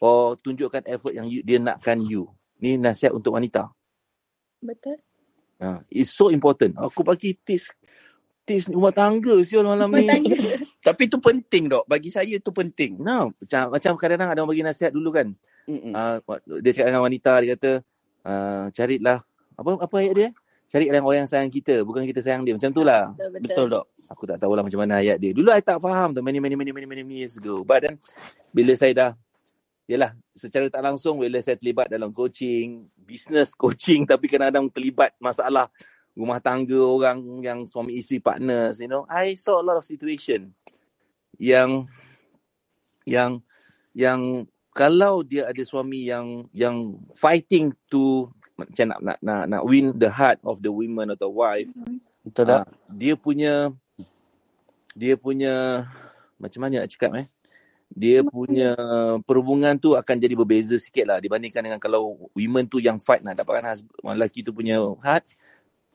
[0.01, 2.33] Or tunjukkan effort yang you, dia nakkan you.
[2.57, 3.69] Ni nasihat untuk wanita.
[4.59, 4.99] Betul.
[5.62, 6.75] ha, it's so important.
[6.79, 7.71] Aku bagi tips
[8.47, 10.09] tips rumah tangga siul malam ni.
[10.88, 11.85] Tapi tu penting dok.
[11.85, 12.97] Bagi saya tu penting.
[12.97, 15.27] No, macam macam kadang-kadang ada orang bagi nasihat dulu kan.
[15.69, 15.93] Mm-mm.
[15.93, 16.17] Uh,
[16.65, 17.71] dia cakap dengan wanita dia kata
[18.25, 19.21] uh, carilah
[19.53, 20.29] apa apa ayat dia?
[20.69, 22.53] Carilah orang yang sayang kita, bukan kita sayang dia.
[22.53, 23.10] Macam tu lah.
[23.17, 23.41] Betul, betul.
[23.49, 25.34] betul dok Aku tak tahulah macam mana ayat dia.
[25.34, 27.62] Dulu I tak faham tu many many many many many years ago.
[27.62, 28.01] But then
[28.53, 29.12] bila saya dah
[29.89, 35.65] Yalah, secara tak langsung bila saya terlibat dalam coaching, business coaching tapi kadang-kadang terlibat masalah
[36.13, 40.53] rumah tangga orang yang suami isteri partners, you know, I saw a lot of situation
[41.41, 41.89] yang
[43.10, 43.41] yang
[43.97, 49.95] yang kalau dia ada suami yang yang fighting to macam nak nak nak, nak win
[49.95, 51.69] the heart of the woman atau wife
[52.23, 53.53] betul Ah, dok dia punya
[54.93, 55.86] dia punya
[56.39, 57.27] macam mana nak cakap eh
[57.89, 58.77] dia punya
[59.25, 63.41] perhubungan tu akan jadi berbeza sikit lah dibandingkan dengan kalau women tu yang fight nak
[63.41, 65.25] dapatkan husband, lelaki tu punya heart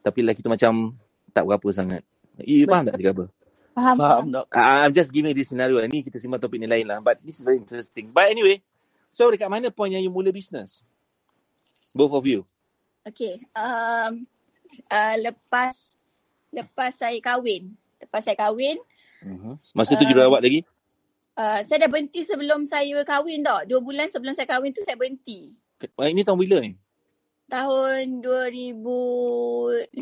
[0.02, 0.98] tapi lelaki tu macam
[1.32, 2.02] tak berapa sangat.
[2.44, 3.26] You faham tak cakap apa?
[3.74, 3.96] Faham.
[3.98, 4.46] Faham tak?
[4.54, 5.82] Uh, I'm just giving this scenario.
[5.90, 7.02] Ni kita simpan topik ni lain lah.
[7.02, 8.14] But this is very interesting.
[8.14, 8.62] But anyway,
[9.10, 10.86] so dekat mana point yang you mula business?
[11.90, 12.46] Both of you.
[13.02, 13.42] Okay.
[13.54, 14.24] Um,
[14.86, 15.74] uh, lepas
[16.54, 17.74] lepas saya kahwin.
[17.98, 18.78] Lepas saya kahwin,
[19.24, 19.56] Uh-huh.
[19.72, 20.68] Masa tu jururawat lagi?
[21.40, 23.64] uh, saya dah berhenti sebelum saya kahwin tau.
[23.64, 25.48] Dua bulan sebelum saya kahwin tu saya berhenti.
[25.96, 26.76] Ah, Ini tahun bila ni?
[27.48, 29.96] Tahun 2015.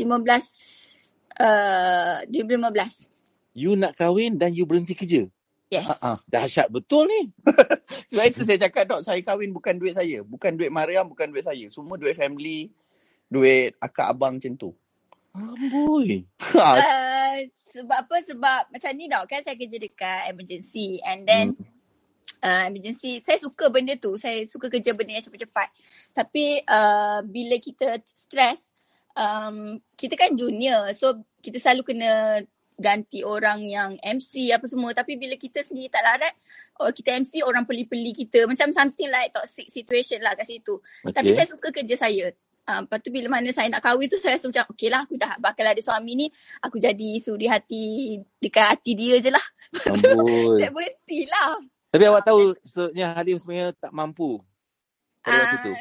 [1.39, 3.12] Uh, 2015.
[3.53, 5.29] You nak kahwin dan you berhenti kerja?
[5.73, 5.89] Yes.
[6.05, 6.21] Ah.
[6.29, 7.33] Dahsyat betul ni.
[8.13, 10.21] Sebab itu saya cakap dok, saya kahwin bukan duit saya.
[10.21, 11.65] Bukan duit Mariam, bukan duit saya.
[11.73, 12.69] Semua duit family,
[13.33, 14.71] duit akak abang macam tu.
[15.33, 16.29] Amboi.
[16.53, 16.69] Ha,
[17.33, 18.17] Uh, sebab apa?
[18.21, 19.25] Sebab macam ni tau.
[19.25, 21.01] Kan saya kerja dekat emergency.
[21.01, 21.65] And then Hmm.
[22.45, 23.25] uh, emergency.
[23.25, 24.21] Saya suka benda tu.
[24.21, 25.73] Saya suka kerja benda yang cepat-cepat.
[26.13, 28.77] Tapi uh, bila kita stres,
[29.17, 30.93] um, kita kan junior.
[30.93, 32.45] So kita selalu kena
[32.79, 34.93] ganti orang yang MC apa semua.
[34.93, 36.35] Tapi bila kita sendiri tak larat,
[36.81, 38.45] oh, kita MC orang peli-peli kita.
[38.49, 40.79] Macam something like toxic situation lah kat situ.
[41.05, 41.15] Okay.
[41.15, 42.33] Tapi saya suka kerja saya.
[42.63, 45.19] Uh, lepas tu bila mana saya nak kahwin tu saya rasa macam okey lah aku
[45.19, 46.27] dah bakal ada suami ni.
[46.63, 49.43] Aku jadi suri hati dekat hati dia je lah.
[49.75, 50.63] Lepas tu Amboi.
[50.63, 51.59] saya berhenti lah.
[51.91, 54.39] Tapi awak tahu sebenarnya Halim sebenarnya tak mampu
[55.21, 55.73] pada waktu tu.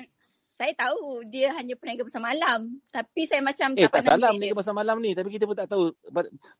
[0.62, 2.78] Saya tahu dia hanya peniaga pasar malam.
[2.94, 5.58] Tapi saya macam Eh tak tak pandang salah berniaga pasar malam ni tapi kita pun
[5.58, 5.90] tak tahu.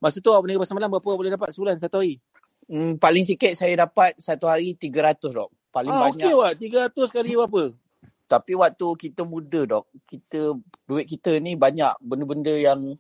[0.02, 2.18] Masa tu awak berniaga pasar malam berapa boleh dapat sebulan satu hari?
[2.66, 5.54] hmm, paling sikit saya dapat satu hari 300 dok.
[5.70, 6.18] Paling Ah banyak.
[6.18, 7.64] okey awak 300 kali berapa?
[8.26, 10.56] Tapi waktu kita muda dok, kita
[10.90, 12.98] duit kita ni banyak benda-benda yang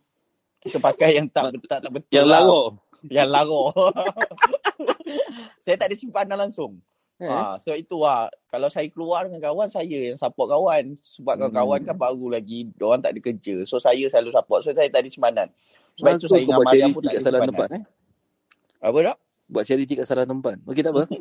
[0.62, 2.14] kita pakai yang tak tak, tak betul.
[2.14, 2.42] Yang lah.
[2.46, 2.62] lawa.
[3.10, 3.64] Yang lara.
[5.66, 6.78] saya tak ada simpanan langsung.
[7.22, 7.30] Eh?
[7.30, 8.28] Ha, so itu lah.
[8.50, 10.98] Kalau saya keluar dengan kawan, saya yang support kawan.
[11.16, 11.42] Sebab Hmm.
[11.54, 13.56] kawan-kawan kan baru lagi, orang tak ada kerja.
[13.64, 14.66] So saya selalu support.
[14.66, 15.48] So saya tak ada simpanan.
[16.02, 17.50] Sebab itu saya dengan Mariam pun tak ada salah simpanan.
[17.54, 17.84] tempat eh.
[18.82, 19.18] Apa dok?
[19.52, 20.56] Buat charity kat salah tempat.
[20.66, 21.04] Okey tak apa.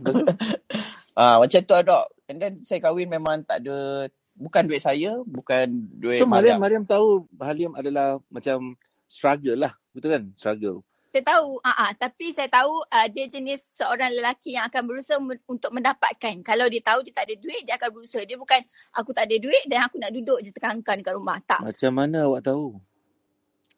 [1.13, 2.07] Ah macam tu lah dok.
[2.31, 4.09] And then saya kahwin memang tak ada
[4.39, 6.59] bukan duit saya, bukan duit So Mariam, Mariam.
[6.63, 9.75] Mariam tahu Halim adalah macam struggle lah.
[9.93, 10.23] Betul kan?
[10.39, 10.81] Struggle.
[11.11, 15.19] Saya tahu, uh, uh, tapi saya tahu uh, dia jenis seorang lelaki yang akan berusaha
[15.19, 16.39] men- untuk mendapatkan.
[16.47, 18.23] Kalau dia tahu dia tak ada duit, dia akan berusaha.
[18.23, 18.63] Dia bukan
[18.95, 21.43] aku tak ada duit dan aku nak duduk je terkangkang dekat rumah.
[21.43, 21.67] Tak.
[21.67, 22.79] Macam mana awak tahu?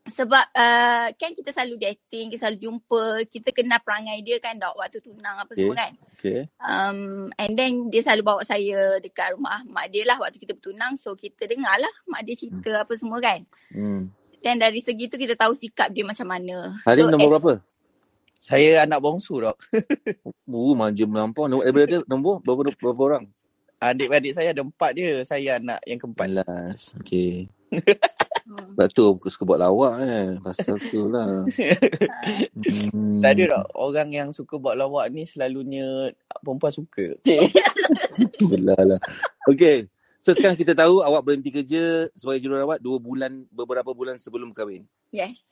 [0.02, 4.74] Sebab uh, kan kita selalu dating, kita selalu jumpa, kita kenal perangai dia kan dok
[4.74, 5.62] waktu tunang apa Okay.
[5.62, 5.92] semua kan.
[6.18, 6.40] Okay.
[6.58, 10.98] Um, and then dia selalu bawa saya dekat rumah mak dia lah waktu kita bertunang.
[10.98, 13.46] So kita dengar lah mak dia cerita apa semua kan.
[13.72, 14.10] Hmm.
[14.42, 16.74] Dan dari segi tu kita tahu sikap dia macam mana.
[16.82, 17.52] Halim so, nombor berapa?
[18.42, 19.56] Saya anak bongsu dok.
[20.52, 21.48] Uh, manja melampau.
[21.48, 23.24] Nombor, daripada dia, nombor berapa, berapa orang?
[23.80, 25.24] Adik-adik saya ada empat dia.
[25.24, 26.26] Saya anak yang keempat.
[26.28, 26.92] Balas.
[27.00, 27.48] Okay.
[28.44, 30.28] Sebab tu aku suka buat lawak eh.
[30.44, 31.48] Pasal tu lah.
[32.92, 33.20] Hmm.
[33.24, 33.66] Tak ada dok.
[33.72, 36.12] Orang yang suka buat lawak ni selalunya
[36.44, 37.16] perempuan suka.
[38.52, 39.00] Yelah lah.
[39.48, 39.88] Okay.
[40.22, 44.86] So sekarang kita tahu awak berhenti kerja sebagai jururawat dua bulan, beberapa bulan sebelum kahwin.
[45.10, 45.42] Yes.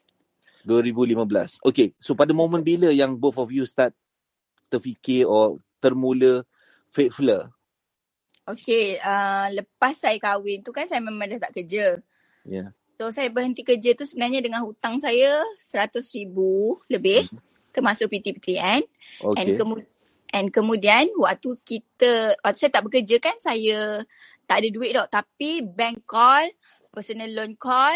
[0.62, 1.58] 2015.
[1.66, 1.90] Okay.
[1.98, 3.90] So pada momen bila yang both of you start
[4.70, 6.46] terfikir or termula
[6.94, 7.50] faithful?
[8.46, 11.98] Okay, uh, lepas saya kahwin tu kan saya memang dah tak kerja.
[12.46, 12.70] Yeah.
[12.94, 16.30] So saya berhenti kerja tu sebenarnya dengan hutang saya RM100,000
[16.90, 17.26] lebih
[17.74, 18.82] termasuk PTPTN.
[19.22, 19.54] And, Okay.
[19.54, 19.86] kemu-
[20.30, 24.02] and kemudian waktu kita, waktu saya tak bekerja kan saya
[24.50, 25.06] tak ada duit dok.
[25.06, 26.50] Tapi bank call,
[26.90, 27.94] personal loan call,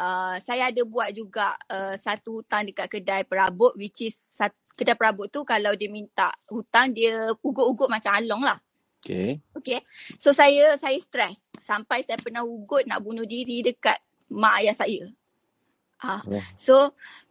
[0.00, 4.96] uh, saya ada buat juga uh, satu hutang dekat kedai perabot which is sat, kedai
[4.96, 8.58] perabot tu kalau dia minta hutang dia ugut-ugut macam along lah.
[9.04, 9.44] Okay.
[9.52, 9.80] Okay.
[10.16, 14.00] So saya saya stres sampai saya pernah ugut nak bunuh diri dekat
[14.32, 15.04] mak ayah saya.
[16.00, 16.24] Ah.
[16.24, 16.44] Oh.
[16.56, 16.74] So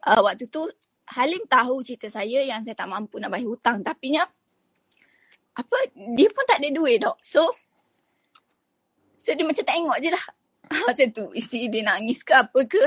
[0.05, 0.69] uh, waktu tu
[1.09, 4.29] Halim tahu cerita saya yang saya tak mampu nak bayar hutang tapi nya
[5.57, 5.77] apa
[6.13, 7.17] dia pun tak ada duit dok.
[7.25, 7.49] So
[9.19, 10.25] so dia macam tengok je lah.
[10.89, 12.83] macam tu isi dia nangis ke apa ke.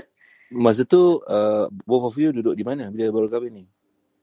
[0.52, 3.64] Masa tu uh, both of you duduk di mana bila baru kahwin ni?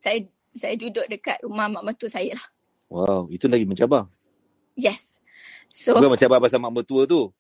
[0.02, 2.48] Saya saya duduk dekat rumah mak mertua saya lah.
[2.90, 4.10] Wow, itu lagi mencabar.
[4.78, 5.20] Yes.
[5.74, 7.32] So Bukan mencabar pasal mak mertua tu.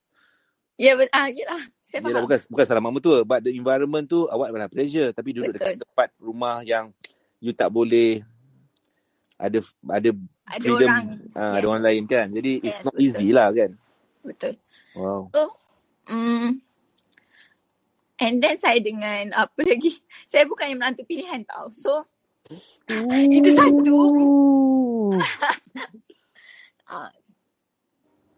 [0.80, 1.64] ya yeah, ah yalah.
[1.90, 2.26] Saya Yelah, faham.
[2.26, 5.60] bukan bukan salah mak mertua, but the environment tu awak adalah pressure tapi duduk Betul.
[5.60, 6.94] dekat tempat rumah yang
[7.42, 8.24] you tak boleh
[9.40, 10.10] ada ada
[10.48, 11.06] Ada freedom orang.
[11.36, 11.62] ah, Yes.
[11.62, 12.28] ada orang lain kan.
[12.32, 13.02] Jadi it's Yes, not betul.
[13.02, 13.76] easy lah kan.
[14.24, 14.60] Betul.
[14.96, 15.32] Wow.
[15.32, 15.42] So,
[16.12, 16.60] mm,
[18.20, 21.72] and then saya dengan apa lagi, saya bukan yang menantu pilihan tau.
[21.76, 22.04] So,
[23.38, 24.00] itu satu.
[26.90, 27.14] Ah,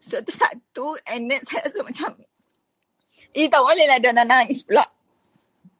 [0.03, 2.19] so tu satu and then saya rasa macam
[3.31, 4.83] eh tak boleh lah dia nak nangis pula.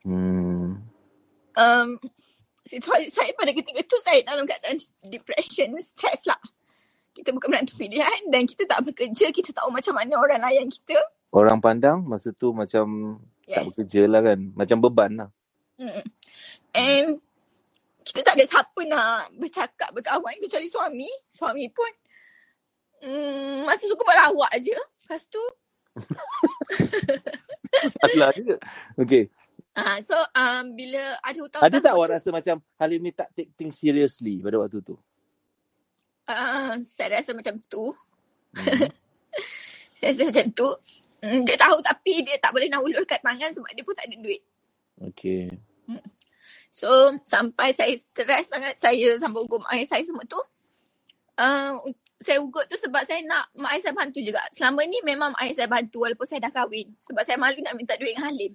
[0.08, 0.80] Hmm.
[1.52, 2.00] Um,
[2.64, 6.40] situasi saya pada ketika tu saya dalam keadaan depression, stress lah.
[7.12, 10.96] Kita bukan menantu pilihan dan kita tak bekerja, kita tahu macam mana orang layan kita.
[11.32, 13.66] Orang pandang masa tu macam tak Yes.
[13.72, 14.38] bekerja lah kan.
[14.56, 15.30] Macam beban lah.
[15.76, 16.04] Mm.
[16.72, 17.06] And
[18.02, 21.10] kita tak ada siapa nak bercakap, berkawan kecuali suami.
[21.28, 21.92] Suami pun
[23.04, 24.74] mm, macam suka buat lawak je.
[24.74, 25.42] Lepas tu,
[28.00, 28.56] Salah juga.
[28.96, 29.28] Okay.
[29.76, 33.52] uh, so um, bila ada hutang Ada tak awak rasa macam Halim ni tak take
[33.56, 34.96] things seriously pada waktu tu?
[36.28, 37.90] Uh, saya rasa macam tu.
[38.54, 38.88] Hmm.
[39.98, 40.68] saya rasa macam tu.
[41.22, 44.10] Mm, dia tahu tapi dia tak boleh nak ulur kat tangan sebab dia pun tak
[44.10, 44.42] ada duit.
[44.98, 45.46] Okay.
[46.72, 46.88] So
[47.28, 50.40] sampai saya stres sangat saya sampai ugut mak ayah saya semua tu.
[51.38, 51.78] Uh,
[52.18, 54.42] saya ugut tu sebab saya nak mak ayah saya bantu juga.
[54.50, 56.90] Selama ni memang mak ayah saya bantu walaupun saya dah kahwin.
[57.06, 58.52] Sebab saya malu nak minta duit dengan Halim.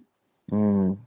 [0.52, 1.00] Hmm.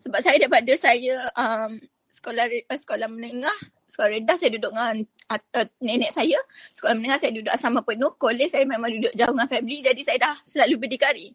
[0.00, 1.80] Sebab saya daripada saya um,
[2.12, 3.58] sekolah uh, sekolah menengah,
[3.88, 6.38] sekolah rendah saya duduk dengan uh, nenek saya.
[6.74, 8.10] Sekolah menengah saya duduk asrama penuh.
[8.18, 9.78] Kolej saya memang duduk jauh dengan family.
[9.84, 11.30] Jadi saya dah selalu berdikari.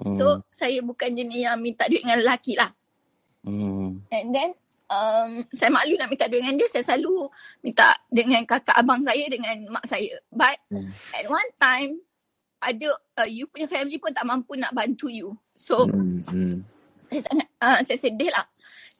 [0.00, 0.16] Hmm.
[0.16, 2.70] So saya bukan jenis yang minta duit dengan lelaki lah.
[3.46, 4.02] Hmm.
[4.10, 4.50] And then
[4.90, 6.68] um, saya malu nak minta duit dengan dia.
[6.70, 7.30] Saya selalu
[7.62, 10.18] minta dengan kakak abang saya dengan mak saya.
[10.32, 10.90] But Hmm.
[11.14, 11.90] at one time
[12.60, 15.34] ada uh, you punya family pun tak mampu nak bantu you.
[15.54, 16.22] So Hmm.
[16.28, 16.56] Hmm.
[17.10, 18.46] saya sangat uh, saya sedih lah.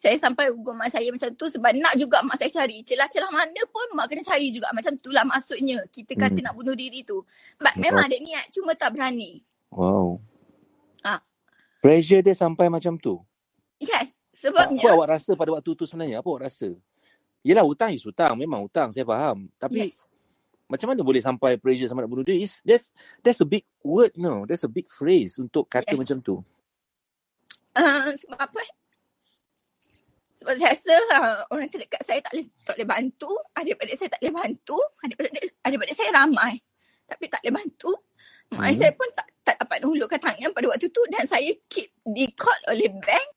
[0.01, 2.81] Saya sampai ugur mak saya macam tu sebab nak juga mak saya cari.
[2.81, 4.73] Celah-celah mana pun mak kena cari juga.
[4.73, 5.85] Macam tu lah maksudnya.
[5.93, 6.47] Kita kata Hmm.
[6.49, 7.21] nak bunuh diri tu.
[7.61, 9.45] But memang ada niat cuma tak berani.
[9.69, 10.25] Wow.
[11.05, 11.21] Ah.
[11.85, 13.21] Pressure dia sampai macam tu.
[13.77, 14.25] Yes.
[14.33, 14.81] Sebabnya.
[14.81, 16.25] apa awak rasa pada waktu tu sebenarnya?
[16.25, 16.73] Apa awak rasa?
[17.45, 18.33] Yelah hutang is hutang.
[18.41, 18.89] Memang hutang.
[18.97, 19.53] Saya faham.
[19.61, 20.09] Tapi Yes.
[20.65, 22.49] macam mana boleh sampai pressure sampai nak bunuh diri?
[22.49, 22.89] Is- That's,
[23.21, 24.49] that's a big word, no.
[24.49, 26.01] That's a big phrase untuk kata Yes.
[26.01, 26.41] macam tu.
[27.77, 28.61] Uh, sebab apa?
[30.41, 33.33] Sebab saya rasa uh, orang terdekat saya tak boleh, tak boleh bantu.
[33.53, 34.79] Adik-adik saya tak boleh bantu.
[35.05, 36.55] Adik-adik, adik-adik saya ramai.
[37.05, 37.93] Tapi tak boleh bantu.
[38.51, 38.65] Mak Hmm.
[38.67, 38.79] hmm.
[38.81, 41.03] saya pun tak, tak dapat hulurkan tangan pada waktu tu.
[41.13, 43.29] Dan saya keep di call oleh bank.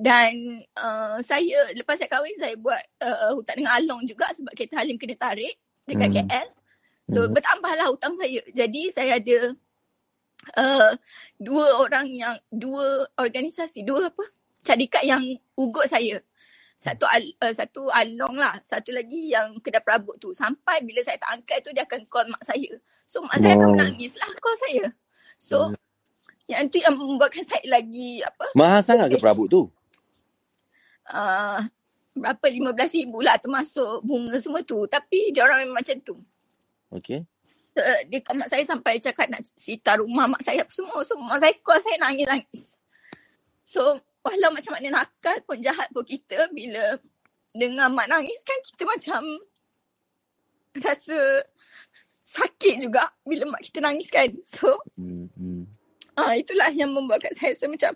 [0.00, 4.80] Dan uh, saya, lepas saya kahwin, saya buat uh, hutang dengan Along juga sebab kereta
[4.80, 6.24] Halim kena tarik dekat Hmm.
[6.24, 6.48] KL.
[7.12, 7.36] So, Hmm.
[7.36, 8.40] bertambahlah hutang saya.
[8.48, 9.52] Jadi, saya ada
[10.56, 10.92] uh,
[11.36, 14.24] dua orang yang, dua organisasi, dua apa?
[14.64, 15.20] Syarikat yang
[15.52, 16.24] ugut saya.
[16.80, 18.56] Satu al, uh, satu Along lah.
[18.64, 20.32] Satu lagi yang kedai perabot tu.
[20.32, 22.72] Sampai bila saya tak angkat tu, dia akan call mak saya.
[23.04, 23.76] So, mak saya akan Wow.
[23.76, 24.84] menangis lah call saya.
[25.36, 25.76] So,
[26.48, 28.48] yang tu yang membuatkan saya lagi, apa?
[28.56, 29.62] Mahal sangat ke perabot tu?
[31.10, 31.60] Uh,
[32.16, 32.46] berapa?
[32.48, 34.84] RM15,000 lah termasuk bunga semua tu.
[34.88, 36.16] Tapi dia orang memang macam tu.
[36.92, 37.26] Okay.
[37.76, 41.00] Uh, dia kat mak saya sampai cakap nak sita rumah mak saya apa semua.
[41.06, 42.76] So mak saya call saya nangis-nangis.
[43.64, 46.98] So walau macam mana nakal pun jahat pun kita bila
[47.56, 49.22] dengar mak nangis kan kita macam
[50.78, 51.44] rasa
[52.24, 54.30] sakit juga bila mak kita nangis kan.
[54.46, 55.28] So Hmm.
[55.36, 55.64] Hmm.
[56.18, 57.92] ah itulah yang membuatkan saya rasa macam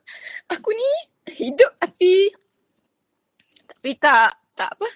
[0.48, 0.90] aku ni
[1.36, 2.32] hidup tapi
[3.68, 4.88] tapi tak tak apa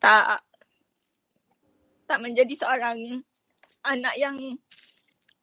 [0.00, 0.38] tak
[2.08, 3.22] tak menjadi seorang
[3.86, 4.36] anak yang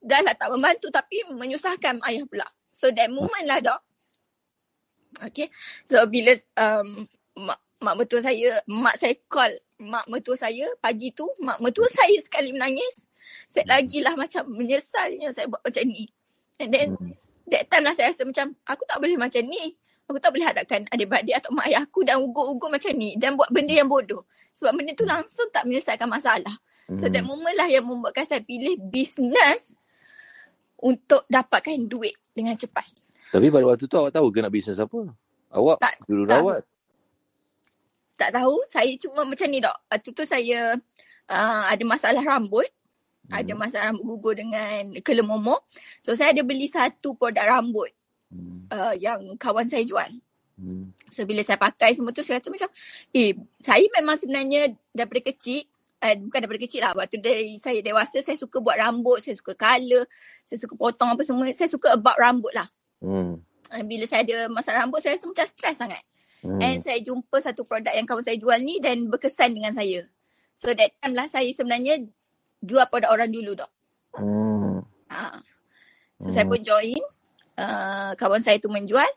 [0.04, 2.48] dah lah tak membantu tapi menyusahkan ayah pula.
[2.76, 3.82] So that moment lah dok.
[5.32, 5.48] Okay.
[5.88, 11.30] So bila um, mak, mak mertua saya, mak saya call mak mertua saya pagi tu,
[11.42, 13.06] mak mertua saya sekali menangis.
[13.48, 16.10] Saya lagilah macam menyesalnya saya buat macam ni.
[16.58, 16.88] And then
[17.48, 19.78] that time lah saya rasa macam aku tak boleh macam ni.
[20.08, 23.52] Aku tak boleh hadapkan adik-beradik atau mak ayah aku dan ugur-ugur macam ni dan buat
[23.52, 24.24] benda yang bodoh.
[24.56, 26.56] Sebab benda tu langsung tak menyelesaikan masalah.
[26.96, 29.76] So that moment lah yang membuatkan saya pilih bisnes
[30.80, 32.88] untuk dapatkan duit dengan cepat.
[33.28, 35.12] Tapi pada waktu tu awak tahu ke nak bisnes apa?
[35.52, 36.32] Awak Tak dulu tahu.
[36.48, 36.62] rawat.
[38.18, 39.78] Tak tahu, saya cuma macam ni dok.
[39.94, 40.74] Waktu tu saya
[41.30, 42.66] uh, ada masalah rambut.
[43.28, 43.44] Hmm.
[43.44, 45.62] Ada masalah rambut gugur dengan kelemomo.
[46.02, 47.92] So saya ada beli satu produk rambut
[48.28, 48.68] Hmm.
[48.68, 50.12] uh, yang kawan saya jual.
[50.60, 50.92] Hmm.
[51.16, 52.68] So bila saya pakai semua tu saya rasa macam
[53.16, 53.32] eh
[53.64, 55.64] saya memang sebenarnya daripada kecil
[56.04, 59.56] uh, bukan daripada kecil lah waktu dari saya dewasa saya suka buat rambut, saya suka
[59.56, 60.04] colour,
[60.44, 61.48] saya suka potong apa semua.
[61.56, 62.68] Saya suka about rambut lah.
[63.04, 63.42] Hmm.
[63.68, 66.04] Uh, bila saya ada masalah rambut saya rasa macam stres sangat.
[66.46, 66.62] Hmm.
[66.62, 70.06] And saya jumpa satu produk yang kawan saya jual ni dan berkesan dengan saya.
[70.58, 72.06] So that time lah saya sebenarnya
[72.62, 73.72] jual produk orang dulu dok.
[74.18, 74.82] Hmm.
[75.14, 75.42] Ha.
[76.26, 77.02] So saya pun join.
[77.58, 79.10] Uh, kawan saya tu menjual.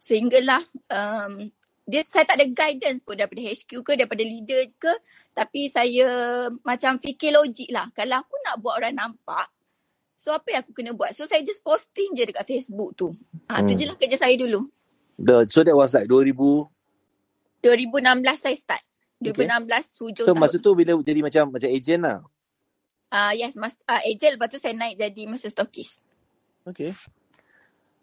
[0.00, 1.52] Sehinggalah um,
[1.90, 4.92] dia saya tak ada guidance pun daripada HQ ke daripada leader ke
[5.34, 9.50] tapi saya macam fikir logik lah kalau aku nak buat orang nampak
[10.20, 13.16] so apa yang aku kena buat so saya just posting je dekat Facebook tu
[13.48, 13.80] ha, tu Hmm.
[13.80, 14.68] je lah kerja saya dulu
[15.16, 16.32] The, so that was like 2000.
[17.58, 18.82] 2016 saya start
[19.20, 19.36] Okay.
[19.36, 22.18] 2016 hujung So tahun masa tu bila jadi macam macam agent lah.
[23.10, 26.00] uh, yes mas, uh, agent lepas tu saya naik jadi masa stokis
[26.62, 26.92] Okay.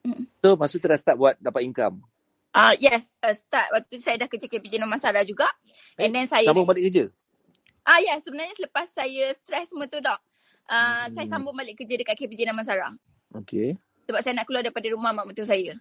[0.02, 0.26] Hmm.
[0.40, 2.02] So masa tu dah start buat dapat income.
[2.50, 5.46] Ah uh, yes, uh, start waktu tu saya dah kerja KPJ Nur Masara juga.
[5.94, 7.14] And then saya Sambung balik kerja.
[7.82, 10.18] Ah ya, sebenarnya selepas saya stres semua tu dok.
[10.68, 11.16] Uh, Hmm.
[11.16, 12.92] saya sambung balik kerja dekat KPJ Nur Masara.
[13.34, 13.80] Okay.
[14.04, 15.76] Sebab saya nak keluar daripada rumah mak mentua saya.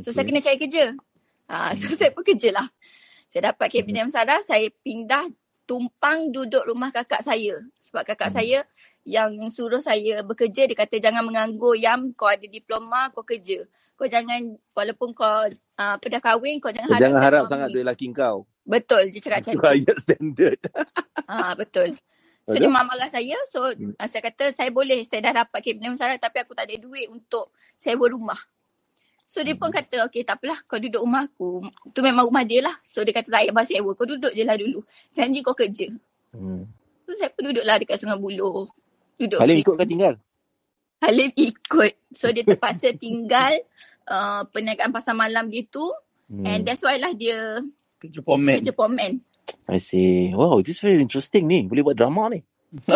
[0.00, 0.96] So saya kena cari kerja.
[1.44, 2.68] Ah so saya pun lah.
[3.28, 5.28] Saya dapat KPJ Nur Masara, saya pindah
[5.64, 7.60] tumpang duduk rumah kakak saya.
[7.78, 8.36] Sebab kakak Hmm.
[8.40, 8.58] saya
[9.04, 13.64] yang suruh saya bekerja dia kata jangan menganggur Yam kau ada diploma kau kerja.
[13.96, 14.40] Kau jangan
[14.72, 15.44] walaupun kau
[15.76, 17.52] uh, dah kahwin kau jangan Kau harap jangan harap suami.
[17.52, 18.48] sangat duit lelaki kau.
[18.64, 19.68] Betul, dia cakap macam Itu tu.
[19.68, 20.60] ayat standard.
[21.30, 21.96] Ah betul.
[22.44, 23.36] So dia marah saya.
[23.46, 23.94] So Hmm.
[23.94, 27.06] uh, saya kata saya boleh saya dah dapat KPM Masara tapi aku tak ada duit
[27.06, 28.40] untuk sewa rumah.
[29.24, 29.62] So dia Hmm.
[29.62, 31.62] pun kata okay tak apalah kau duduk rumah aku.
[31.90, 32.74] Tu memang rumah dia lah.
[32.82, 33.90] So dia kata tak payah sewa.
[33.92, 34.82] Kau duduk je lah dulu.
[35.10, 35.86] Janji kau kerja.
[36.30, 36.66] Hmm.
[37.06, 38.70] So saya pun duduk lah dekat Sungai Buloh.
[39.14, 39.62] Duduk Halim free.
[39.62, 40.14] ikut kau tinggal.
[40.98, 41.92] Halim ikut.
[42.10, 43.54] So dia terpaksa tinggal
[44.04, 45.86] uh, perniagaan pasar malam dia tu.
[46.26, 46.42] Hmm.
[46.42, 47.62] And that's why lah dia
[48.00, 48.58] Kerja pomen.
[48.58, 49.20] kerja pomen.
[49.70, 50.32] I see.
[50.34, 51.66] Wow, this very interesting ni.
[51.66, 52.42] Boleh buat drama ni.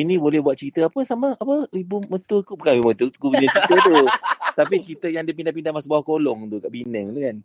[0.00, 3.48] Ini boleh buat cerita apa sama apa ibu mertua ku bukan ibu mertua ku punya
[3.48, 3.96] cerita tu.
[4.58, 7.36] Tapi cerita yang dia pindah-pindah masuk bawah kolong tu kat Penang tu kan.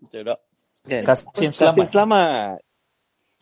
[0.00, 0.38] Betul tak?
[0.86, 1.02] Kan?
[1.04, 1.88] Kasim Kasim Selamat.
[1.90, 2.58] selamat.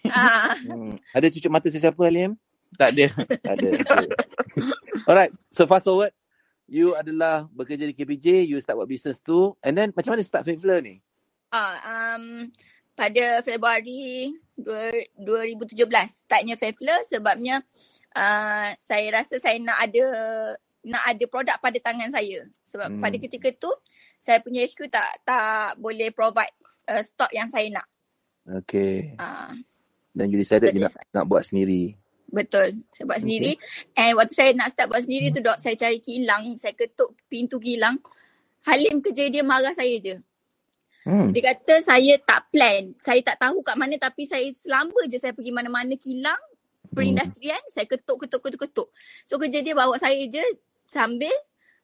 [0.05, 1.01] Ah, Hmm.
[1.17, 2.37] Ada cucuk mata sesiapa Halim?
[2.77, 3.07] Tak ada.
[3.41, 3.69] Tak ada.
[3.79, 4.09] Okay.
[5.09, 6.13] Alright, so fast forward.
[6.67, 9.53] You adalah bekerja di KPJ, you start buat business tu.
[9.61, 10.99] And then macam mana start Favela ni?
[11.53, 11.79] Ah,
[12.19, 12.51] um,
[12.95, 15.85] pada Februari dua- 2017
[16.25, 17.59] startnya Favela sebabnya
[18.15, 20.05] uh, saya rasa saya nak ada
[20.85, 22.97] nak ada produk pada tangan saya sebab Hmm.
[22.99, 23.03] hmm.
[23.03, 23.71] pada ketika tu
[24.23, 26.55] saya punya HQ tak tak boleh provide
[26.89, 27.87] uh, stok yang saya nak.
[28.45, 29.13] Okay.
[29.17, 29.53] Uh,
[30.15, 30.89] Dan you decided you Betul.
[30.89, 31.97] nak, nak buat sendiri.
[32.31, 32.83] betul.
[32.93, 33.53] Saya buat sendiri
[33.95, 37.59] and waktu saya nak start buat sendiri tu dok saya cari kilang, saya ketuk pintu
[37.59, 37.99] kilang.
[38.65, 40.17] Halim kerja dia marah saya je.
[41.05, 41.37] Hmm.
[41.37, 42.97] Dia kata saya tak plan.
[42.97, 46.41] Saya tak tahu kat mana tapi saya selamba je saya pergi mana-mana kilang
[46.95, 48.89] perindustrian, saya ketuk ketuk ketuk ketuk.
[49.29, 50.41] So kerja dia bawa saya je
[50.89, 51.35] sambil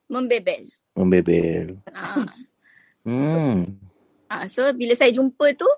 [0.09, 0.70] membebel.
[0.96, 1.76] Membebel.
[1.92, 2.24] Ha.
[3.04, 3.76] Hmm.
[4.28, 4.44] ha.
[4.48, 5.68] so bila saya jumpa tu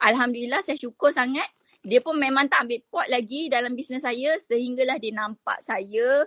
[0.00, 1.46] alhamdulillah saya syukur sangat
[1.82, 6.24] dia pun memang tak ambil pot lagi dalam bisnes saya sehinggalah dia nampak saya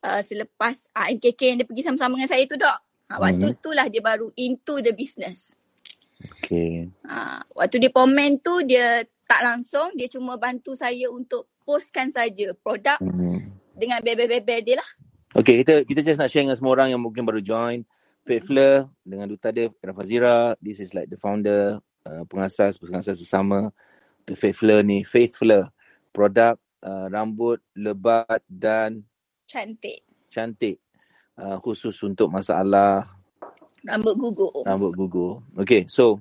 [0.00, 2.78] uh, selepas uh, MKK yang dia pergi sama-sama dengan saya tu dok.
[3.04, 3.60] Ha, waktu Mhm.
[3.60, 5.52] tu lah dia baru into the business.
[6.40, 6.88] Okay.
[7.04, 12.52] Ha, waktu dia komen tu dia tak langsung dia cuma bantu saya untuk postkan saja
[12.60, 13.52] produk Hmm.
[13.72, 14.90] dengan bebel-bebel dia lah.
[15.34, 17.82] Okay, kita kita just nak share dengan semua orang yang mungkin baru join.
[18.24, 20.36] Faithful dengan duta dia, Kira Fazira.
[20.62, 23.68] This is like the founder, uh, pengasas, pengasas bersama.
[24.24, 25.04] The Faithful ni.
[25.04, 25.68] Faithful.
[26.08, 29.04] Produk uh, rambut lebat dan
[29.44, 30.06] Cantik.
[30.32, 30.80] cantik.
[31.34, 33.10] Uh, khusus untuk masalah
[33.84, 34.64] Rambut gugur.
[34.64, 35.32] rambut gugur.
[35.60, 36.16] Okay, so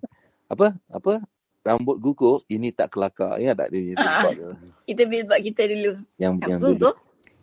[0.52, 0.76] apa?
[0.91, 1.23] Apa?
[1.63, 3.39] Rambut gugur ini tak kelakar.
[3.39, 3.95] Ingat tak dia?
[4.36, 4.52] tu?
[4.84, 5.91] Kita billboard kita dulu.
[6.19, 6.76] Yang yang Rambut dulu.
[6.76, 6.95] gugur.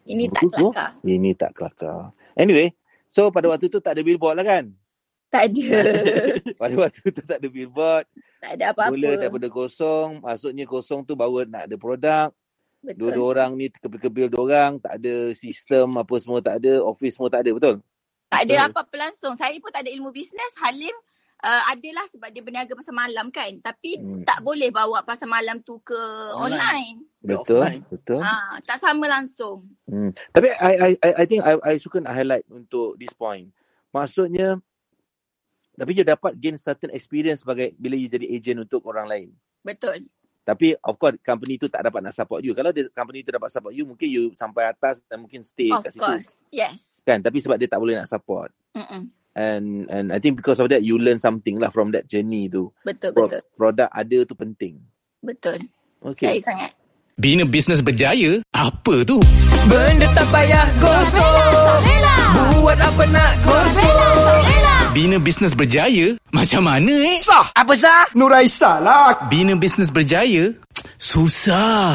[0.04, 0.90] Ini Rambut tak gugur, kelakar.
[1.08, 2.00] Ini tak kelakar.
[2.36, 2.68] Anyway,
[3.08, 4.64] so pada waktu tu tak ada billboard lah kan?
[5.30, 5.66] Tak ada.
[6.60, 8.02] Pada waktu tu tak ada billboard.
[8.42, 8.90] tak ada apa-apa.
[8.90, 10.26] Mula daripada kosong.
[10.26, 12.28] Maksudnya kosong tu baru nak ada produk.
[12.82, 12.98] Betul.
[12.98, 14.82] Dua-dua orang ni kebil-kebil dua orang.
[14.82, 16.82] Tak ada sistem apa semua tak ada.
[16.82, 17.54] Office semua tak ada.
[17.54, 17.78] Betul?
[18.30, 18.68] Tak ada Betul.
[18.70, 19.34] apa-apa langsung.
[19.34, 20.54] Saya pun tak ada ilmu bisnes.
[20.62, 20.94] Halim
[21.42, 23.50] uh, adalah sebab dia berniaga pasar malam kan.
[23.58, 24.22] Tapi Hmm.
[24.22, 25.98] tak boleh bawa pasar malam tu ke
[26.38, 26.38] Online.
[26.38, 26.96] online.
[27.20, 27.58] Betul.
[27.60, 27.82] offline.
[27.90, 28.20] Betul.
[28.22, 29.66] Ah, tak sama langsung.
[29.84, 30.14] Hmm.
[30.30, 33.50] Tapi I, I, I I think I, I suka nak highlight untuk this point.
[33.90, 34.62] Maksudnya,
[35.74, 39.28] tapi you dapat gain certain experience sebagai bila you jadi agent untuk orang lain.
[39.66, 40.06] Betul.
[40.50, 42.58] Tapi of course company tu tak dapat nak support you.
[42.58, 45.86] Kalau dia, company tu dapat support you, mungkin you sampai atas dan mungkin stay of
[45.86, 46.02] kat situ.
[46.02, 46.34] course.
[46.50, 46.98] Yes.
[47.06, 47.22] Kan?
[47.22, 48.50] Tapi sebab dia tak boleh nak support.
[48.74, 49.14] Mm-mm.
[49.30, 52.74] And and I think because of that you learn something lah from that journey tu.
[52.82, 53.46] Betul, Pro, betul.
[53.54, 54.82] produk ada tu penting.
[55.22, 55.70] Betul.
[56.02, 56.42] Okay.
[56.42, 56.70] Saya sangat.
[57.14, 58.42] Bina bisnes berjaya?
[58.50, 59.22] Apa tu?
[59.68, 61.78] Benda tak payah gosok
[62.58, 66.18] Buat apa nak gosok Bina bisnes berjaya?
[66.34, 67.14] Macam mana eh?
[67.14, 68.10] Sah Apa sah?
[68.18, 69.30] Nuraisa lah.
[69.30, 70.50] Bina bisnes berjaya?
[70.98, 71.94] Susah.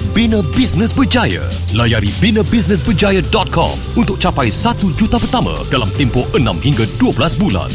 [0.13, 1.41] bina bisnes berjaya.
[1.73, 7.71] Layari binabusinessberjaya.com untuk capai 1 juta pertama dalam tempoh 6 hingga 12 bulan.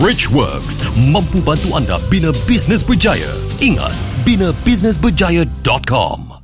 [0.00, 3.32] Richworks mampu bantu anda bina bisnes berjaya.
[3.60, 3.92] Ingat,
[4.28, 6.35] binabusinessberjaya.com.